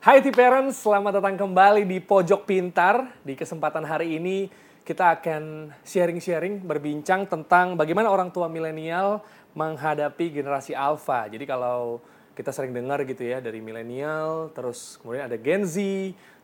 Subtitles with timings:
[0.00, 3.20] Hai T-Parents, selamat datang kembali di Pojok Pintar.
[3.20, 4.48] Di kesempatan hari ini
[4.80, 9.20] kita akan sharing-sharing, berbincang tentang bagaimana orang tua milenial
[9.52, 11.28] menghadapi generasi alpha.
[11.28, 12.00] Jadi kalau
[12.32, 15.76] kita sering dengar gitu ya dari milenial, terus kemudian ada Gen Z,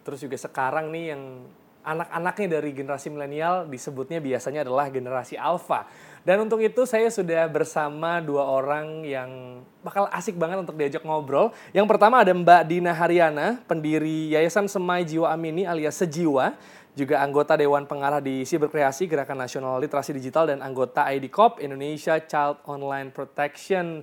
[0.04, 1.48] terus juga sekarang nih yang
[1.80, 5.88] anak-anaknya dari generasi milenial disebutnya biasanya adalah generasi alpha.
[6.26, 11.54] Dan untuk itu saya sudah bersama dua orang yang bakal asik banget untuk diajak ngobrol.
[11.70, 16.58] Yang pertama ada Mbak Dina Haryana, pendiri Yayasan Semai Jiwa Amini alias Sejiwa,
[16.98, 22.58] juga anggota Dewan Pengarah di Siberkreasi Gerakan Nasional Literasi Digital dan anggota IDCOP Indonesia Child
[22.66, 24.02] Online Protection.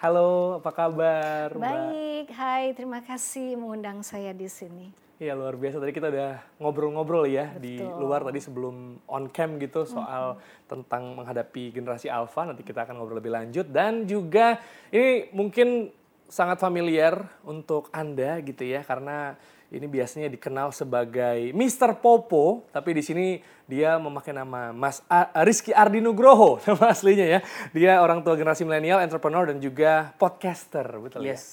[0.00, 1.52] Halo, apa kabar?
[1.52, 1.60] Mbak?
[1.60, 5.07] Baik, hai, terima kasih mengundang saya di sini.
[5.18, 7.62] Iya luar biasa tadi kita udah ngobrol-ngobrol ya Betul.
[7.66, 10.70] di luar tadi sebelum on cam gitu soal mm-hmm.
[10.70, 14.62] tentang menghadapi generasi alpha nanti kita akan ngobrol lebih lanjut dan juga
[14.94, 15.90] ini mungkin
[16.30, 19.34] sangat familiar untuk Anda gitu ya karena
[19.74, 21.98] ini biasanya dikenal sebagai Mr.
[21.98, 27.40] Popo tapi di sini dia memakai nama Mas A Rizky Ardinugroho nama aslinya ya.
[27.74, 31.26] Dia orang tua generasi milenial, entrepreneur dan juga podcaster, betul yes.
[31.26, 31.32] ya?
[31.34, 31.44] Yes.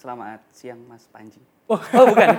[0.00, 1.59] Selamat siang Mas Panji.
[1.70, 2.28] Oh, oh bukan.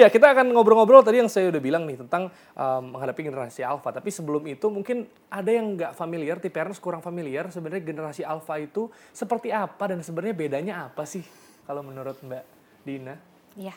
[0.00, 3.90] ya, kita akan ngobrol-ngobrol tadi yang saya udah bilang nih tentang um, menghadapi generasi alpha.
[3.90, 8.54] Tapi sebelum itu mungkin ada yang nggak familiar, tipe parents kurang familiar sebenarnya generasi alpha
[8.62, 11.26] itu seperti apa dan sebenarnya bedanya apa sih
[11.66, 12.44] kalau menurut Mbak
[12.86, 13.18] Dina?
[13.58, 13.74] Ya.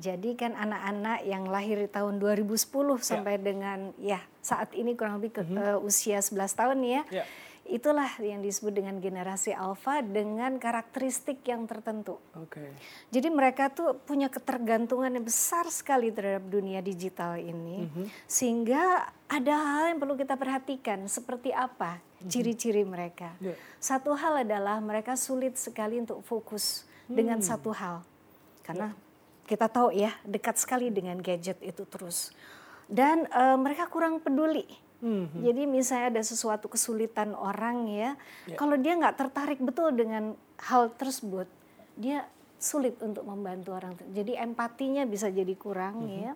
[0.00, 3.04] Jadi kan anak-anak yang lahir di tahun 2010 ya.
[3.04, 5.76] sampai dengan ya saat ini kurang lebih ke, mm -hmm.
[5.76, 7.02] uh, usia 11 tahun ya.
[7.12, 7.24] ya
[7.70, 12.18] itulah yang disebut dengan generasi alpha dengan karakteristik yang tertentu.
[12.34, 12.74] Okay.
[13.14, 18.06] Jadi mereka tuh punya ketergantungan yang besar sekali terhadap dunia digital ini, mm -hmm.
[18.26, 22.26] sehingga ada hal yang perlu kita perhatikan seperti apa mhm.
[22.26, 22.90] ciri-ciri mm -hmm.
[22.90, 23.30] mereka.
[23.38, 23.56] Yeah.
[23.78, 27.14] Satu hal adalah mereka sulit sekali untuk fokus mm.
[27.14, 28.02] dengan satu hal,
[28.66, 29.46] karena yeah.
[29.46, 32.34] kita tahu ya dekat sekali dengan gadget itu terus,
[32.90, 38.14] dan uh, mereka kurang peduli hmm Jadi misalnya ada sesuatu kesulitan orang ya,
[38.46, 38.56] yeah.
[38.56, 41.48] kalau dia nggak tertarik betul dengan hal tersebut,
[41.96, 42.28] dia
[42.60, 43.96] sulit untuk membantu orang.
[44.12, 46.20] Jadi empatinya bisa jadi kurang mm-hmm.
[46.20, 46.32] ya,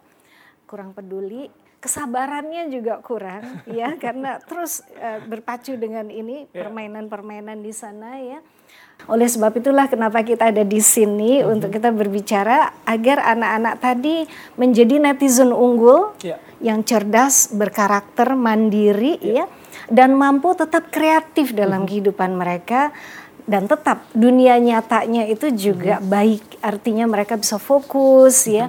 [0.65, 1.53] kurang peduli,
[1.85, 6.65] kesabarannya juga kurang ya karena terus uh, berpacu dengan ini yeah.
[6.65, 8.41] permainan-permainan di sana ya.
[9.05, 11.53] Oleh sebab itulah kenapa kita ada di sini mm-hmm.
[11.53, 14.25] untuk kita berbicara agar anak-anak tadi
[14.57, 16.41] menjadi netizen unggul yeah.
[16.65, 19.45] yang cerdas, berkarakter, mandiri yeah.
[19.45, 19.47] ya
[19.93, 21.91] dan mampu tetap kreatif dalam mm-hmm.
[21.93, 22.97] kehidupan mereka
[23.45, 26.09] dan tetap dunia nyatanya itu juga mm-hmm.
[26.09, 26.45] baik.
[26.65, 28.57] Artinya mereka bisa fokus mm-hmm.
[28.57, 28.67] ya.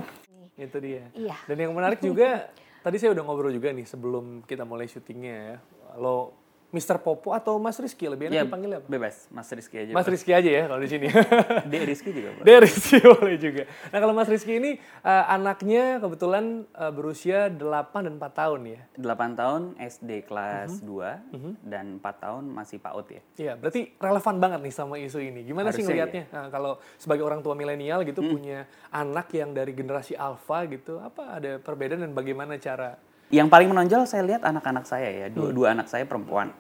[0.59, 1.03] Itu dia.
[1.15, 1.35] Iya.
[1.47, 2.51] Dan yang menarik juga
[2.83, 5.55] tadi saya udah ngobrol juga nih sebelum kita mulai syutingnya ya.
[5.95, 6.35] Lo
[6.75, 6.99] Mr.
[6.99, 8.87] Popo atau Mas Rizky lebih enak ya, dipanggil apa?
[8.91, 9.91] Bebas, Mas Rizky aja.
[9.95, 11.07] Mas Rizky aja ya kalau di sini.
[11.71, 12.29] Dia Rizky juga.
[12.43, 13.63] Dia Rizky boleh juga.
[13.95, 14.71] Nah kalau Mas Rizky ini
[15.07, 17.63] uh, anaknya kebetulan uh, berusia 8
[18.11, 18.79] dan 4 tahun ya?
[18.99, 21.31] 8 tahun SD kelas uh -huh.
[21.31, 21.53] 2 uh -huh.
[21.63, 23.21] dan 4 tahun masih PAUD ya?
[23.39, 25.47] Iya, berarti relevan banget nih sama isu ini.
[25.47, 26.35] Gimana Harusnya sih ngelihatnya ya.
[26.35, 28.31] nah, kalau sebagai orang tua milenial gitu hmm.
[28.35, 28.59] punya
[28.91, 32.99] anak yang dari generasi alpha gitu, apa ada perbedaan dan bagaimana cara
[33.33, 35.55] yang paling menonjol saya lihat anak-anak saya ya dua, hmm.
[35.57, 36.53] dua anak saya perempuan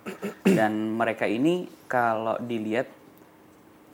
[0.57, 2.89] dan mereka ini kalau dilihat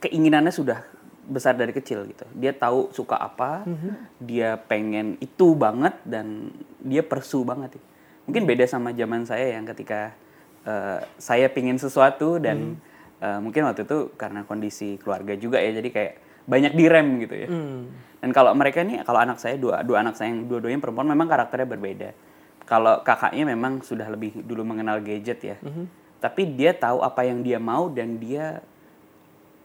[0.00, 0.80] keinginannya sudah
[1.28, 4.24] besar dari kecil gitu dia tahu suka apa hmm.
[4.24, 6.50] dia pengen itu banget dan
[6.82, 7.82] dia persu banget ya.
[8.26, 10.16] mungkin beda sama zaman saya yang ketika
[10.64, 13.22] uh, saya pingin sesuatu dan hmm.
[13.22, 16.12] uh, mungkin waktu itu karena kondisi keluarga juga ya jadi kayak
[16.42, 17.80] banyak direm gitu ya hmm.
[18.24, 21.28] dan kalau mereka ini kalau anak saya dua dua anak saya yang dua-duanya perempuan memang
[21.30, 22.31] karakternya berbeda
[22.72, 25.56] kalau kakaknya memang sudah lebih dulu mengenal gadget ya.
[25.60, 25.86] Mm -hmm.
[26.24, 28.64] Tapi dia tahu apa yang dia mau dan dia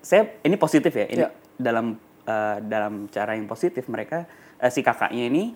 [0.04, 1.08] saya ini positif ya.
[1.08, 1.32] Ini yeah.
[1.56, 1.96] dalam
[2.28, 4.28] uh, dalam cara yang positif mereka
[4.60, 5.56] uh, si kakaknya ini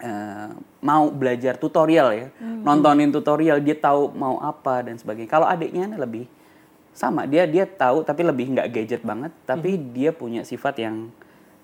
[0.00, 2.26] uh, mau belajar tutorial ya.
[2.32, 2.62] Mm -hmm.
[2.64, 5.28] Nontonin tutorial, dia tahu mau apa dan sebagainya.
[5.28, 6.24] Kalau adiknya lebih
[6.96, 9.92] sama, dia dia tahu tapi lebih nggak gadget banget, tapi mm -hmm.
[9.92, 11.12] dia punya sifat yang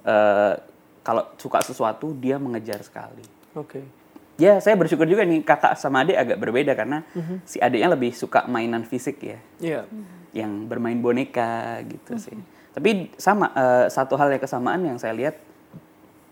[0.04, 0.52] uh,
[1.00, 3.24] kalau suka sesuatu dia mengejar sekali.
[3.56, 3.80] Oke.
[3.80, 3.98] Okay
[4.38, 7.36] ya saya bersyukur juga nih kakak sama adik agak berbeda karena mm-hmm.
[7.42, 9.84] si adiknya lebih suka mainan fisik ya, yeah.
[10.30, 12.24] yang bermain boneka gitu mm-hmm.
[12.24, 12.38] sih.
[12.70, 15.42] Tapi sama uh, satu hal yang kesamaan yang saya lihat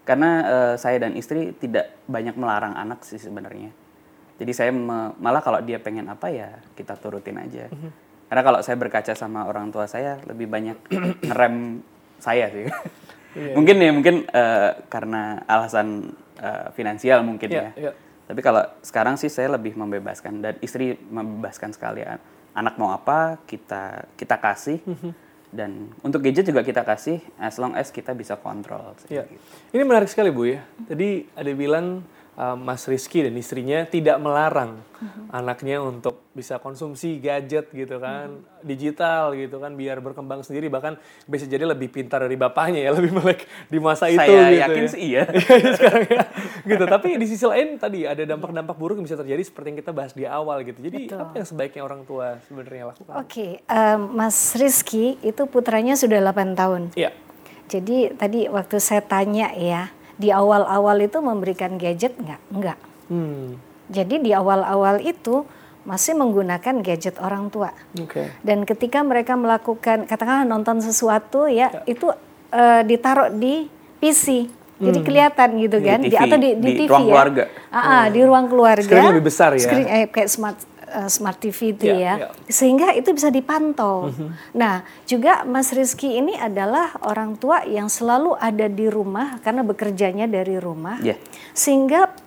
[0.07, 3.75] karena uh, saya dan istri tidak banyak melarang anak sih sebenarnya.
[4.39, 7.67] Jadi saya me, malah kalau dia pengen apa ya kita turutin aja.
[7.67, 7.91] Mm-hmm.
[8.31, 10.79] Karena kalau saya berkaca sama orang tua saya lebih banyak
[11.27, 11.83] ngerem
[12.23, 12.71] saya sih.
[13.35, 13.55] yeah.
[13.59, 17.91] mungkin ya mungkin uh, karena alasan uh, finansial mungkin yeah, ya.
[17.91, 17.95] Yeah.
[18.27, 22.19] Tapi kalau sekarang sih saya lebih membebaskan dan istri membebaskan sekalian.
[22.57, 24.81] Anak mau apa kita kita kasih.
[24.83, 25.13] Mm -hmm.
[25.47, 28.93] dan untuk gadget juga kita kasih as long as kita bisa kontrol.
[29.07, 29.25] Ya.
[29.71, 30.61] Ini menarik sekali Bu ya.
[30.91, 32.03] Tadi ada bilang
[32.37, 35.33] uh, Mas Rizky dan istrinya tidak melarang uh-huh.
[35.33, 38.65] anaknya untuk bisa konsumsi gadget gitu kan, uh-huh.
[38.65, 43.17] digital gitu kan, biar berkembang sendiri bahkan bisa jadi lebih pintar dari bapaknya ya, lebih
[43.17, 44.21] melek di masa Saya itu.
[44.21, 44.93] Saya gitu yakin ya.
[44.93, 45.25] sih iya.
[45.75, 46.23] Sekarang ya,
[46.69, 46.85] gitu.
[46.85, 50.13] Tapi di sisi lain tadi ada dampak-dampak buruk yang bisa terjadi seperti yang kita bahas
[50.13, 50.79] di awal gitu.
[50.85, 51.21] Jadi Betul.
[51.25, 53.15] apa yang sebaiknya orang tua sebenarnya lakukan?
[53.17, 53.51] Oke, okay.
[53.73, 56.83] um, Mas Rizky itu putranya sudah 8 tahun.
[56.95, 57.11] Iya.
[57.67, 62.41] Jadi tadi waktu saya tanya ya, di awal-awal itu memberikan gadget nggak?
[62.53, 62.79] Nggak.
[63.13, 63.61] Hmm.
[63.93, 65.47] Jadi di awal-awal itu
[65.87, 67.71] masih menggunakan gadget orang tua.
[67.95, 68.35] Okay.
[68.43, 71.83] Dan ketika mereka melakukan katakanlah nonton sesuatu ya, ya.
[71.87, 72.11] itu
[72.51, 73.71] uh, ditaruh di
[74.03, 74.51] PC.
[74.77, 75.07] Jadi hmm.
[75.09, 77.09] kelihatan gitu kan, di, TV, di atau di, di, di TV ruang ya.
[77.09, 77.45] keluarga.
[77.73, 78.07] Ah, hmm.
[78.13, 78.85] di ruang keluarga.
[78.85, 79.65] Screen lebih besar ya.
[79.65, 80.59] Screen eh, kayak smart
[80.91, 82.33] uh, smart TV itu yeah, ya, yeah.
[82.51, 84.11] sehingga itu bisa dipantau.
[84.11, 84.29] Mm-hmm.
[84.59, 90.27] Nah, juga Mas Rizky ini adalah orang tua yang selalu ada di rumah karena bekerjanya
[90.27, 91.19] dari rumah, yeah.
[91.55, 92.26] sehingga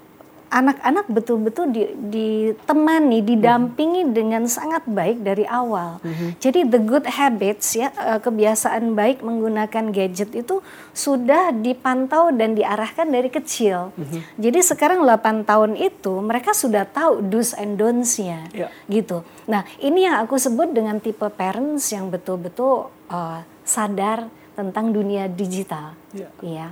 [0.50, 4.14] anak-anak betul-betul di, ditemani, didampingi hmm.
[4.14, 6.02] dengan sangat baik dari awal.
[6.02, 6.34] Hmm.
[6.42, 13.08] Jadi the good habits ya eh, kebiasaan baik menggunakan gadget itu sudah dipantau dan diarahkan
[13.08, 13.94] dari kecil.
[13.94, 14.22] Hmm.
[14.42, 18.50] Jadi sekarang 8 tahun itu mereka sudah tahu do's and don'ts-nya.
[18.52, 18.74] Yeah.
[18.90, 19.22] Gitu.
[19.46, 25.94] Nah, ini yang aku sebut dengan tipe parents yang betul-betul uh, sadar tentang dunia digital.
[26.12, 26.34] Yeah.
[26.42, 26.68] Ya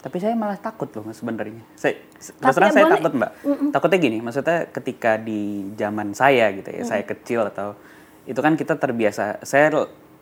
[0.00, 1.60] tapi saya malah takut loh sebenarnya.
[1.76, 2.94] Saya terus terang saya boleh.
[2.96, 3.30] takut mbak.
[3.44, 3.68] Mm -mm.
[3.76, 5.40] Takutnya gini, maksudnya ketika di
[5.76, 6.88] zaman saya gitu ya, mm.
[6.88, 7.76] saya kecil atau
[8.24, 9.44] itu kan kita terbiasa.
[9.44, 9.68] Saya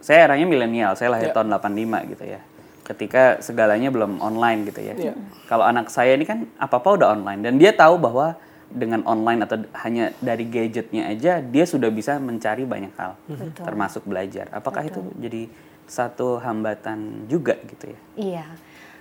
[0.02, 1.36] saya eranya milenial, saya lahir yeah.
[1.38, 2.40] tahun 85 gitu ya.
[2.90, 4.94] Ketika segalanya belum online gitu ya.
[4.98, 5.16] Yeah.
[5.46, 8.34] Kalau anak saya ini kan apa-apa udah online dan dia tahu bahwa
[8.68, 13.62] dengan online atau hanya dari gadgetnya aja dia sudah bisa mencari banyak hal, Betul.
[13.62, 14.50] termasuk belajar.
[14.50, 14.90] Apakah Betul.
[14.90, 15.42] itu jadi
[15.88, 18.00] satu hambatan juga gitu ya?
[18.18, 18.46] Iya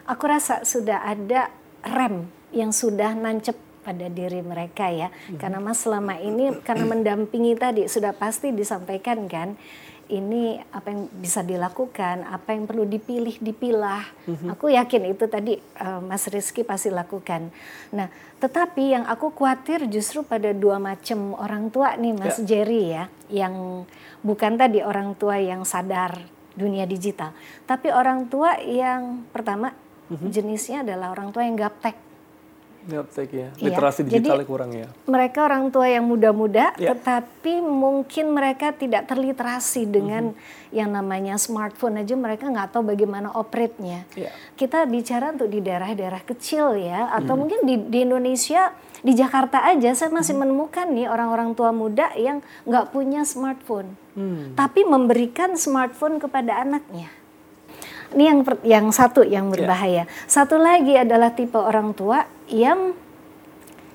[0.07, 1.51] aku rasa sudah ada
[1.83, 2.25] rem
[2.56, 5.07] yang sudah nancep pada diri mereka ya.
[5.07, 5.39] Hmm.
[5.39, 9.56] Karena Mas selama ini karena mendampingi tadi sudah pasti disampaikan kan
[10.07, 14.07] ini apa yang bisa dilakukan, apa yang perlu dipilih, dipilah.
[14.24, 14.50] Mm-hmm.
[14.56, 17.51] Aku yakin itu tadi uh, Mas Rizky pasti lakukan.
[17.92, 18.07] Nah,
[18.39, 22.48] tetapi yang aku khawatir justru pada dua macam orang tua nih Mas yeah.
[22.48, 23.83] Jerry ya, yang
[24.24, 26.24] bukan tadi orang tua yang sadar
[26.57, 27.36] dunia digital,
[27.69, 29.75] tapi orang tua yang pertama
[30.07, 31.95] hmm jenisnya adalah orang tua yang gaptek.
[32.88, 33.68] Gaptek ya, iya.
[33.68, 34.15] literasi ya.
[34.15, 34.88] digitalnya kurang ya.
[35.12, 36.95] Mereka orang tua yang muda-muda, ya.
[36.95, 40.71] tetapi mungkin mereka tidak terliterasi dengan mm-hmm.
[40.71, 44.07] yang namanya smartphone aja mereka nggak tahu bagaimana operate-nya.
[44.15, 44.31] Ya.
[44.56, 47.39] Kita bicara untuk di daerah-daerah kecil ya, atau mm-hmm.
[47.44, 48.71] mungkin di, di Indonesia
[49.03, 50.42] di Jakarta aja saya masih hmm.
[50.48, 54.57] menemukan nih orang-orang tua muda yang nggak punya smartphone, hmm.
[54.57, 57.12] tapi memberikan smartphone kepada anaknya.
[58.15, 59.51] Ini yang yang satu yang ya.
[59.51, 59.95] berbahaya.
[60.04, 60.07] Yeah.
[60.30, 62.95] Satu lagi adalah tipe orang tua yang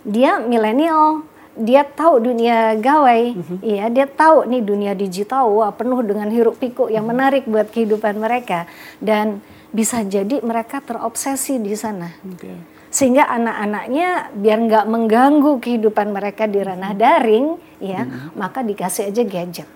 [0.03, 1.25] dia milenial,
[1.55, 3.59] dia tahu dunia gawai, mm-hmm.
[3.61, 7.13] iya dia tahu nih dunia digital wah penuh dengan hiruk pikuk yang mhm.
[7.13, 8.65] menarik buat kehidupan mereka
[8.99, 12.13] dan bisa jadi mereka terobsesi di sana.
[12.37, 12.57] Okay.
[12.93, 17.01] Sehingga anak-anaknya biar nggak mengganggu kehidupan mereka di ranah mhm.
[17.01, 17.47] daring,
[17.81, 18.37] ya, mm-hmm.
[18.37, 19.69] maka dikasih aja gadget.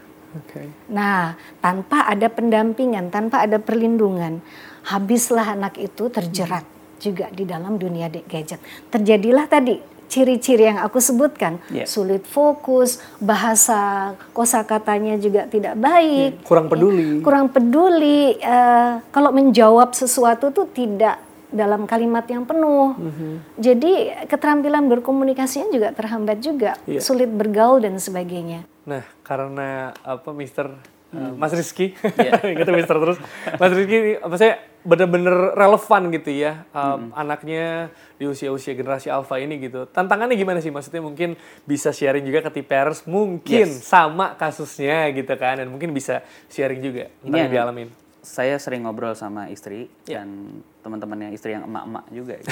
[0.44, 0.66] Okay.
[0.92, 4.42] Nah, tanpa ada pendampingan, tanpa ada perlindungan,
[4.86, 7.00] habislah anak itu terjerat hmm.
[7.00, 8.60] juga di dalam dunia gadget.
[8.92, 11.82] Terjadilah tadi ciri-ciri yang aku sebutkan, yeah.
[11.82, 16.46] sulit fokus, bahasa kosakatanya juga tidak baik, yeah.
[16.46, 17.20] kurang peduli.
[17.26, 18.38] Kurang peduli.
[18.38, 21.25] Uh, kalau menjawab sesuatu tuh tidak
[21.56, 22.92] dalam kalimat yang penuh.
[22.94, 23.32] Mm-hmm.
[23.56, 23.92] Jadi
[24.28, 27.00] keterampilan berkomunikasinya juga terhambat juga, yeah.
[27.00, 28.68] sulit bergaul dan sebagainya.
[28.84, 30.70] Nah, karena apa Mister
[31.16, 32.38] uh, Mas Rizky, yeah.
[32.60, 33.18] gitu Mister terus,
[33.56, 37.18] Mas Rizky apa saya benar-benar relevan gitu ya um, hmm.
[37.18, 37.90] anaknya
[38.22, 39.90] di usia-usia generasi alpha ini gitu.
[39.90, 40.70] Tantangannya gimana sih?
[40.70, 41.34] Maksudnya mungkin
[41.66, 43.82] bisa sharing juga ke tipers, mungkin yes.
[43.82, 48.05] sama kasusnya gitu kan, dan mungkin bisa sharing juga tentang yang dialamin.
[48.26, 50.26] Saya sering ngobrol sama istri yeah.
[50.26, 52.34] dan teman-teman yang istri yang emak-emak juga.
[52.42, 52.50] Gitu.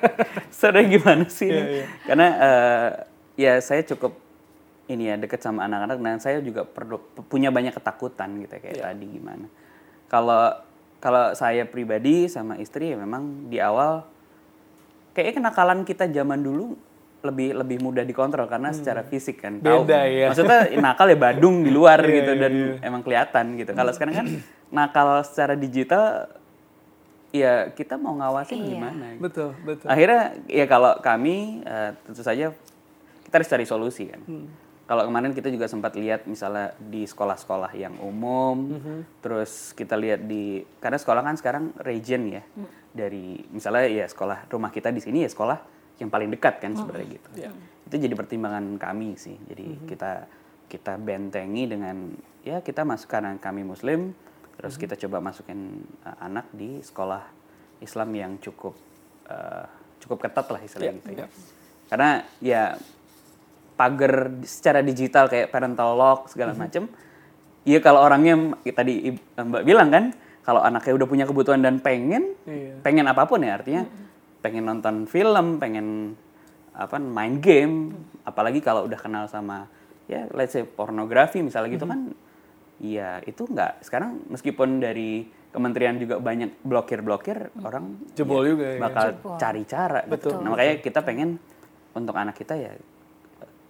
[0.58, 1.54] Sadar gimana sih?
[1.54, 1.88] Yeah, yeah.
[2.02, 2.90] Karena uh,
[3.38, 4.18] ya saya cukup
[4.90, 6.98] ini ya deket sama anak-anak dan saya juga perlu
[7.30, 8.90] punya banyak ketakutan gitu kayak yeah.
[8.90, 9.46] tadi gimana.
[10.10, 10.50] Kalau
[10.98, 14.02] kalau saya pribadi sama istri ya memang di awal
[15.14, 16.74] kayaknya kenakalan kita zaman dulu
[17.24, 18.78] lebih lebih mudah dikontrol karena hmm.
[18.78, 19.88] secara fisik kan tahu.
[19.88, 20.28] Beda ya.
[20.30, 22.88] Maksudnya nakal ya Badung di luar yeah, gitu yeah, dan yeah.
[22.88, 23.72] emang kelihatan gitu.
[23.72, 23.96] Kalau hmm.
[23.96, 24.26] sekarang kan
[24.68, 26.28] nakal secara digital
[27.34, 28.70] ya kita mau ngawasin iya.
[28.78, 29.22] gimana gitu.
[29.26, 32.54] betul betul akhirnya ya kalau kami uh, tentu saja
[33.26, 37.72] kita harus cari solusi kan hmm kalau kemarin kita juga sempat lihat misalnya di sekolah-sekolah
[37.72, 38.76] yang umum,
[39.24, 42.44] terus kita lihat di karena sekolah kan sekarang region ya
[42.92, 45.56] dari misalnya ya sekolah rumah kita di sini ya sekolah
[46.02, 47.28] yang paling dekat kan sebenarnya gitu.
[47.86, 49.38] Itu jadi pertimbangan kami sih.
[49.46, 50.26] Jadi kita
[50.66, 52.10] kita bentengi dengan
[52.42, 54.10] ya kita masuk karena kami Muslim,
[54.58, 57.22] terus kita coba masukin uh, anak di sekolah
[57.78, 58.74] Islam yang cukup
[59.30, 59.66] uh,
[60.02, 61.26] cukup ketat lah istilahnya gitu ya.
[61.88, 62.10] Karena
[62.42, 62.62] ya
[63.74, 66.86] pagar secara digital kayak parental lock segala macem.
[67.64, 70.04] Iya kalau orangnya ya tadi Mbak bilang kan,
[70.44, 72.76] kalau anaknya udah punya kebutuhan dan pengen, Iya.
[72.84, 73.88] pengen apa pun ya artinya,
[74.44, 76.12] pengen nonton film, pengen
[76.76, 77.96] apa main game,
[78.28, 79.64] apalagi kalau udah kenal sama
[80.04, 82.12] ya let's say pornografi misalnya gitu kan,
[82.76, 88.78] iya itu nggak sekarang meskipun dari kementerian juga banyak blokir-blokir orang Jebol ya juga ya.
[88.82, 89.38] bakal Jebol.
[89.38, 90.28] cari cara gitu.
[90.42, 91.38] Nah, makanya kita pengen
[91.94, 92.74] untuk anak kita ya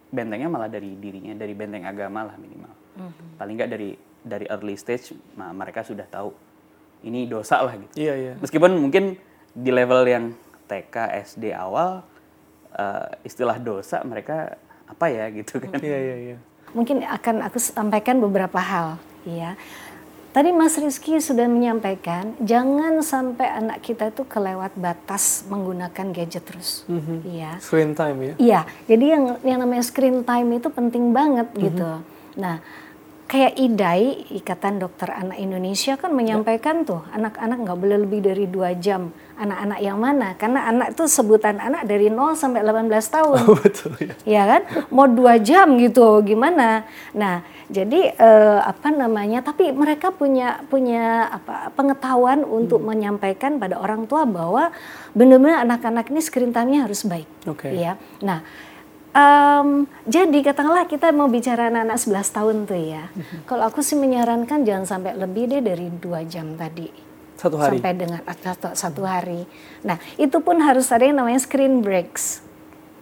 [0.08, 2.72] bentengnya malah dari dirinya, dari benteng agama lah minimal.
[3.36, 6.32] Paling nggak dari dari early stage nah, mereka sudah tahu
[7.04, 7.94] ini dosa lah gitu.
[8.00, 8.32] Iya, iya.
[8.40, 9.20] Meskipun mungkin
[9.52, 10.32] di level yang
[10.66, 10.94] TK,
[11.24, 12.02] SD awal
[12.74, 15.78] eh, istilah dosa mereka apa ya gitu kan.
[15.80, 16.36] Iya, iya, iya.
[16.74, 19.54] Mungkin akan aku sampaikan beberapa hal, ya.
[20.34, 26.82] Tadi Mas Rizky sudah menyampaikan, jangan sampai anak kita itu kelewat batas menggunakan gadget terus,
[27.22, 27.54] iya.
[27.62, 28.34] Screen time ya.
[28.42, 32.02] Iya, jadi yang yang namanya screen time itu penting banget gitu.
[32.34, 32.58] Nah,
[33.24, 38.76] kayak IDAI, Ikatan Dokter Anak Indonesia kan menyampaikan tuh anak-anak nggak boleh lebih dari dua
[38.76, 39.10] jam.
[39.34, 40.38] Anak-anak yang mana?
[40.38, 43.38] Karena anak itu sebutan anak dari 0 sampai 18 tahun.
[43.66, 44.14] Betul ya.
[44.22, 44.62] ya kan
[44.94, 51.72] mau dua jam gitu gimana nah jadi eh, apa namanya tapi mereka punya punya apa
[51.72, 54.70] pengetahuan untuk menyampaikan pada orang tua bahwa
[55.16, 57.72] benar-benar anak-anak ini screen time-nya harus baik Oke.
[57.72, 58.44] ya nah
[59.14, 59.68] em,
[60.04, 63.04] jadi katakanlah kita mau bicara anak-anak 11 tahun tuh ya
[63.46, 66.90] kalau aku sih menyarankan jangan sampai lebih deh dari dua jam tadi
[67.34, 67.78] Satu hari.
[67.78, 69.42] sampai dengan satu, satu hari.
[69.82, 72.40] Nah, itu pun harus ada yang namanya screen breaks.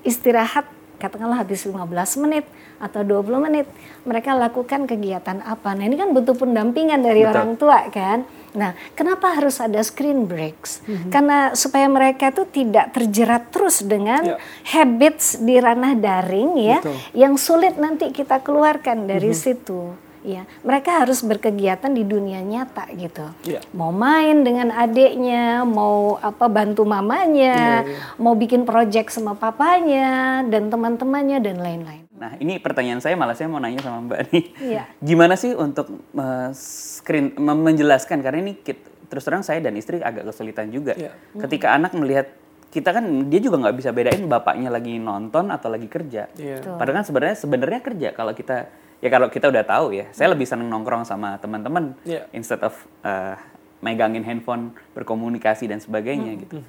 [0.03, 0.67] Istirahat
[0.97, 1.85] katakanlah habis 15
[2.23, 2.49] menit
[2.81, 3.67] atau 20 menit,
[4.03, 5.77] mereka lakukan kegiatan apa.
[5.77, 7.33] Nah, ini kan butuh pendampingan dari Betul.
[7.35, 8.25] orang tua kan.
[8.53, 10.85] Nah, kenapa harus ada screen breaks?
[11.09, 14.37] Karena supaya mereka tuh tidak terjerat terus dengan Ya.
[14.69, 16.97] habits di ranah daring ya, Betul.
[17.17, 19.97] yang sulit nanti kita keluarkan dari situ.
[20.23, 23.59] Ya, mereka harus berkegiatan di dunia nyata gitu Iya.
[23.75, 27.99] mau main dengan adiknya, mau apa bantu mamanya, Iya, iya.
[28.23, 32.07] mau bikin project sama papanya dan teman-temannya dan lain-lain.
[32.23, 34.45] Nah, ini pertanyaan saya malah saya mau nanya sama Mbak nih.
[34.63, 34.83] Iya.
[35.11, 39.99] Gimana sih untuk eh, screen mem- menjelaskan karena ini kit- terus terang saya dan istri
[39.99, 40.95] agak kesulitan juga.
[40.95, 41.11] Iya.
[41.35, 42.31] Ketika anak melihat
[42.71, 46.31] kita kan dia juga nggak bisa bedain bapaknya lagi nonton atau lagi kerja.
[46.39, 46.63] Iya.
[46.63, 46.79] Betul.
[46.79, 48.57] Padahal kan sebenarnya sebenarnya kerja kalau kita
[49.03, 50.07] ya kalau kita udah tahu ya.
[50.15, 52.31] Saya lebih seneng nongkrong sama teman-teman Iya.
[52.31, 53.35] instead of eh,
[53.83, 56.63] megangin handphone berkomunikasi dan sebagainya gitu.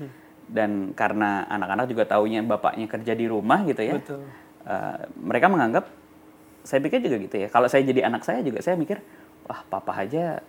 [0.43, 4.01] Dan karena anak-anak juga taunya bapaknya kerja di rumah gitu ya.
[4.01, 4.25] Betul.
[4.63, 5.91] Eh, mereka menganggap
[6.63, 7.47] saya pikir juga gitu ya.
[7.51, 9.03] Kalau saya jadi anak saya juga saya mikir
[9.43, 10.39] wah papa aja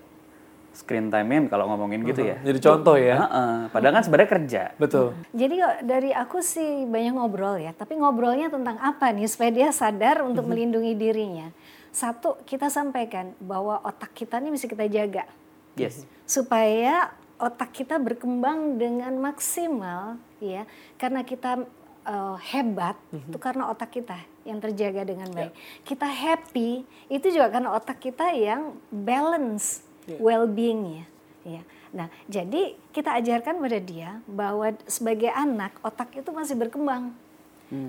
[0.75, 2.38] screen time kalau ngomongin gitu ya.
[2.42, 3.26] Jadi contoh ya.
[3.26, 4.62] Heeh, padahal kan sebenarnya kerja.
[4.78, 5.14] Betul.
[5.35, 9.68] Jadi kok dari aku sih banyak ngobrol ya, tapi ngobrolnya tentang apa nih supaya dia
[9.75, 11.50] sadar untuk melindungi dirinya.
[11.94, 15.26] Satu, kita sampaikan bahwa otak kita ini mesti kita jaga.
[15.75, 16.06] Yes.
[16.23, 17.11] supaya
[17.42, 20.62] otak kita berkembang dengan maksimal ya
[21.02, 21.66] karena kita
[22.04, 25.52] eh, hebat itu karena otak kita yang terjaga dengan baik.
[25.82, 29.80] Kita happy itu juga karena otak kita yang balance
[30.20, 31.08] well-beingnya.
[31.44, 31.62] Ya.
[31.92, 37.12] Nah jadi kita ajarkan pada dia bahwa sebagai anak otak itu masih berkembang.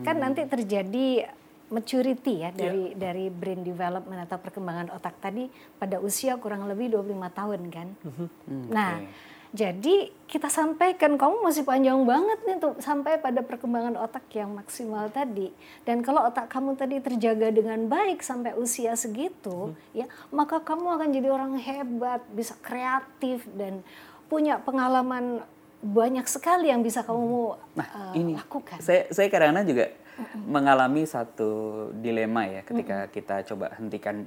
[0.01, 1.29] Kan nanti terjadi
[1.65, 5.49] maturity ya dari dari brain development atau perkembangan otak tadi
[5.81, 7.87] pada usia kurang lebih 25 tahun kan.
[8.69, 9.01] Nah,
[9.55, 15.07] jadi kita sampaikan kamu masih panjang banget nih tuh sampai pada perkembangan otak yang maksimal
[15.07, 15.47] tadi.
[15.87, 21.07] Dan kalau otak kamu tadi terjaga dengan baik sampai usia segitu, ya, maka kamu akan
[21.07, 23.79] jadi orang hebat, bisa kreatif dan
[24.27, 25.47] punya pengalaman
[25.79, 28.81] banyak sekali yang bisa kamu Nah, eh, ini lakukan.
[28.81, 29.85] saya saya kadang-kadang juga
[30.47, 31.51] mengalami satu
[31.93, 34.25] dilema ya ketika kita coba hentikan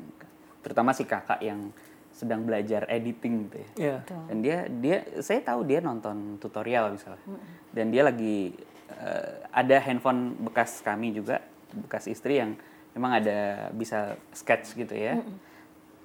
[0.62, 1.72] terutama si kakak yang
[2.18, 3.68] sedang belajar editing gitu ya.
[3.78, 3.96] Iya.
[4.26, 7.22] Dan dia dia saya tahu dia nonton tutorial misalnya.
[7.70, 8.58] Dan dia lagi
[8.90, 11.38] eh, ada handphone bekas kami juga,
[11.70, 12.58] bekas istri yang
[12.98, 15.22] memang ada bisa sketch gitu ya.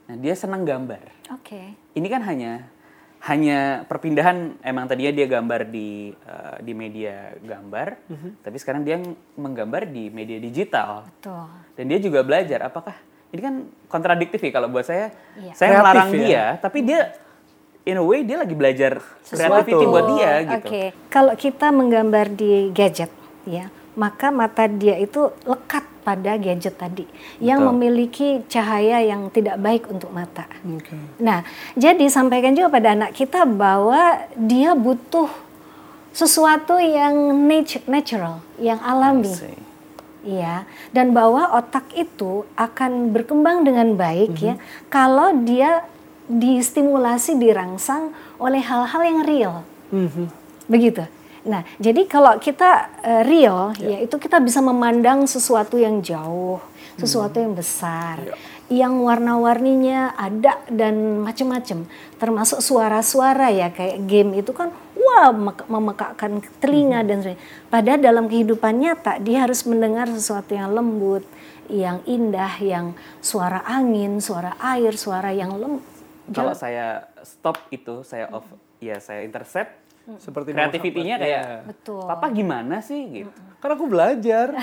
[0.03, 1.34] Nah, dia senang gambar.
[1.34, 1.74] Oke.
[1.98, 2.70] Ini kan hanya
[3.24, 8.29] hanya perpindahan emang tadinya dia gambar di uh, di media gambar, Mhm.
[8.43, 9.00] tapi sekarang dia
[9.39, 11.08] menggambar di media digital.
[11.08, 11.48] Betul.
[11.79, 13.00] Dan dia juga belajar apakah
[13.34, 13.56] ini kan
[13.90, 15.10] kontradiktif ya kalau buat saya.
[15.34, 15.54] Iya.
[15.58, 16.22] Saya Kreatif melarang ya.
[16.22, 17.00] dia, tapi dia
[17.84, 20.70] in a way dia lagi belajar creativity buat dia gitu.
[20.70, 23.10] Oke, kalau kita menggambar di gadget,
[23.50, 27.10] ya, maka mata dia itu lekat pada gadget tadi,
[27.42, 27.70] yang Betul.
[27.74, 30.46] memiliki cahaya yang tidak baik untuk mata.
[30.62, 30.94] Oke.
[31.18, 31.42] Nah,
[31.74, 35.32] jadi sampaikan juga pada anak kita bahwa dia butuh
[36.13, 39.34] sesuatu yang nat- natural, yang alami.
[40.24, 40.63] Iya,
[40.96, 44.56] dan bahwa otak itu akan berkembang dengan baik ya
[44.88, 45.84] kalau dia
[46.32, 49.56] distimulasi, dirangsang oleh hal-hal yang real.
[49.92, 50.32] Mhm.
[50.72, 51.03] Begitu.
[51.44, 56.63] Nah, jadi kalau kita eh, real, ya itu kita bisa memandang sesuatu yang jauh,
[56.96, 58.24] sesuatu yang besar,
[58.72, 61.84] yang warna-warninya ada dan macam-macam,
[62.15, 64.72] termasuk suara-suara ya kayak game itu kan,
[65.13, 67.41] wah mek- memekakkan telinga dan sebagainya.
[67.67, 71.22] Padahal dalam kehidupan nyata dia harus mendengar sesuatu yang lembut,
[71.65, 75.77] yang indah, yang suara angin, suara air, suara yang lem.
[76.25, 78.46] Kalau saya stop itu, saya off,
[78.79, 79.82] ya saya intercept,
[80.20, 81.58] Seperti kreativitinya kayak, Iya.
[81.63, 82.03] Betul.
[82.03, 83.32] papa gimana sih gitu.
[83.58, 84.51] Kan aku belajar.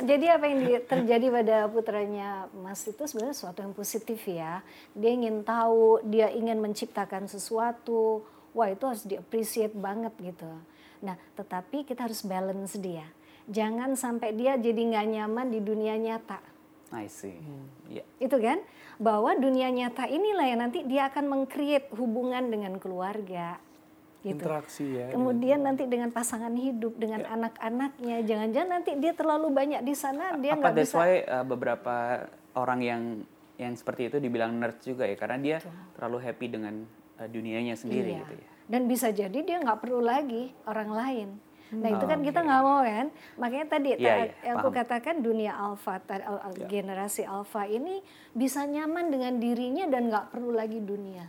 [0.00, 4.60] Jadi apa yang di- terjadi pada putranya Mas itu sebenarnya sesuatu yang positif ya.
[4.92, 8.22] Dia ingin tahu, dia ingin menciptakan sesuatu.
[8.58, 10.50] Wah itu harus di-appreciate banget gitu.
[11.06, 13.06] Nah tetapi kita harus balance dia.
[13.46, 16.42] Jangan sampai dia jadi nggak nyaman di dunia nyata.
[16.90, 17.38] I see.
[17.86, 18.02] Iya.
[18.18, 18.58] Itu kan?
[18.98, 23.62] Bahwa dunia nyata inilah yang nanti dia akan meng-create hubungan dengan keluarga.
[24.18, 24.34] Gitu.
[24.34, 25.14] Interaksi ya.
[25.14, 30.58] Kemudian nanti dengan pasangan hidup, dengan anak-anaknya, jangan-jangan nanti dia terlalu banyak di sana, dia
[30.58, 30.98] Apa nggak that's bisa.
[30.98, 32.26] why uh, beberapa
[32.58, 33.02] orang yang
[33.58, 35.56] yang seperti itu dibilang nerd juga ya karena dia
[35.98, 36.74] terlalu happy dengan
[37.18, 38.20] uh, dunianya sendiri Iya.
[38.22, 38.48] gitu ya.
[38.68, 41.28] Dan bisa jadi dia nggak perlu lagi orang lain.
[41.68, 43.06] Nah itu kan kita nggak mau kan,
[43.36, 44.78] makanya tadi Iya, ta- iya, yang aku paham.
[44.80, 48.00] katakan dunia alfa, al- generasi alfa ini
[48.32, 51.28] bisa nyaman dengan dirinya dan nggak perlu lagi dunia.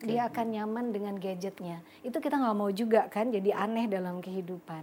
[0.00, 1.84] Dia akan nyaman dengan gadgetnya.
[2.00, 4.80] Itu kita nggak mau juga kan, jadi aneh dalam kehidupan.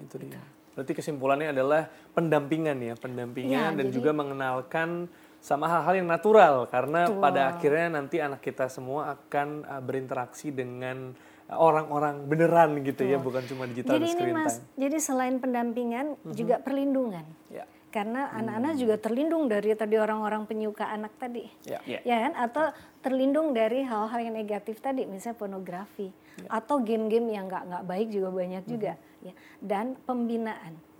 [0.00, 0.40] Itu dia.
[0.72, 1.84] Berarti kesimpulannya adalah
[2.16, 5.04] pendampingan ya, pendampingan Iya, dan jadi- juga mengenalkan
[5.42, 11.10] sama hal-hal yang natural karena pada akhirnya nanti anak kita semua akan uh, berinteraksi dengan
[11.50, 14.78] uh, orang-orang beneran gitu ya, bukan cuma digital Jadi dan ini screen mas, time.
[14.78, 17.26] jadi selain pendampingan juga perlindungan.
[17.50, 17.66] Ya.
[17.92, 21.44] Karena anak-anak juga terlindung dari tadi orang-orang penyuka anak tadi.
[21.68, 21.82] Ya.
[21.84, 22.00] Ya.
[22.06, 22.32] Ya kan?
[22.40, 22.64] Atau
[23.04, 26.08] terlindung dari hal-hal yang negatif tadi, misalnya pornografi
[26.48, 28.96] atau game-game yang nggak nggak baik juga banyak juga.
[29.20, 29.36] Ya.
[29.60, 30.91] Dan pembinaan.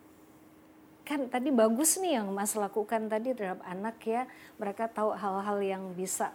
[1.02, 4.22] Kan tadi bagus nih yang Mas lakukan tadi terhadap anak ya,
[4.56, 6.30] mereka tahu hal-hal yang bisa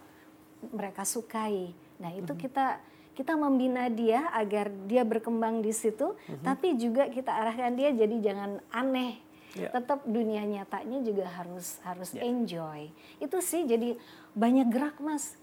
[0.74, 1.72] mereka sukai.
[2.02, 2.82] Nah itu kita
[3.18, 6.14] kita membina dia agar dia berkembang di situ,
[6.46, 9.18] tapi juga kita arahkan dia jadi jangan aneh.
[9.56, 9.74] Ya.
[9.74, 12.92] Tetap dunia nyatanya juga harus harus enjoy.
[13.18, 13.98] Itu sih jadi
[14.36, 15.34] banyak gerak mas.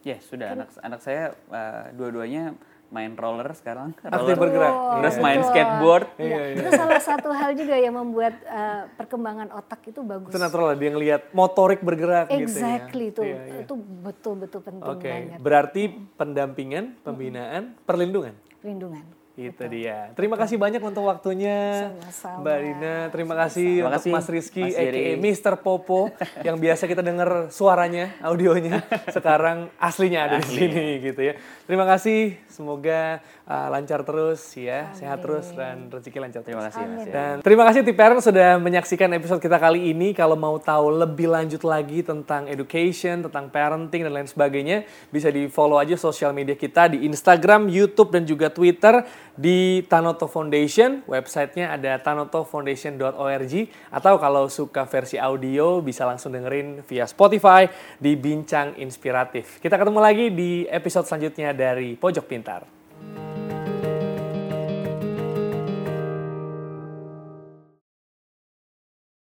[0.00, 2.56] Ya sudah anak anak saya uh, dua-duanya
[2.90, 3.94] main roller sekarang.
[3.96, 4.36] Aktif Roller.
[4.36, 4.72] bergerak.
[4.74, 5.24] Terus Betul.
[5.24, 6.06] main skateboard.
[6.12, 6.58] Iya, Iya, iya.
[6.58, 10.28] Itu salah satu hal juga yang membuat uh, perkembangan otak itu bagus.
[10.28, 13.30] Itu natural lah, dia ngelihat motorik bergerak Exactly gitu ya.
[13.30, 13.60] itu Iya, iya.
[13.62, 15.38] itu betul-betul penting Oke, banget.
[15.38, 15.82] berarti
[16.14, 18.34] pendampingan, pembinaan, perlindungan.
[18.58, 19.04] Perlindungan.
[19.38, 20.10] Itu dia.
[20.18, 22.42] Terima kasih banyak untuk waktunya Sama-sama.
[22.42, 22.94] Mbak Rina.
[23.14, 25.10] Terima kasih Terima untuk kasih, Mas Rizky, Mas aka.
[25.22, 25.54] Mr.
[25.62, 26.10] Popo,
[26.46, 28.82] yang biasa kita dengar suaranya, audionya.
[29.16, 31.38] Sekarang aslinya ada di sini gitu ya.
[31.64, 32.42] Terima kasih.
[32.50, 36.42] Semoga uh, lancar terus ya, sehat terus dan rezeki lancar.
[36.44, 36.96] Terima kasih ya.
[37.08, 40.12] Dan terima kasih Tiper sudah menyaksikan episode kita kali ini.
[40.12, 45.48] Kalau mau tahu lebih lanjut lagi tentang education, tentang parenting dan lain sebagainya, bisa di
[45.48, 49.06] follow aja sosial media kita di Instagram, YouTube dan juga Twitter
[49.40, 51.00] di Tanoto Foundation.
[51.08, 53.54] Websitenya ada tanotofoundation.org
[53.88, 57.64] atau kalau suka versi audio bisa langsung dengerin via Spotify
[57.96, 59.56] di Bincang Inspiratif.
[59.64, 62.79] Kita ketemu lagi di episode selanjutnya dari Pojok Pintar.